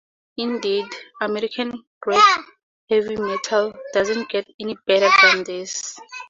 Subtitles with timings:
[0.37, 0.87] Indeed,
[1.21, 2.39] American-bred
[2.89, 5.99] heavy metal doesn't get any better than this.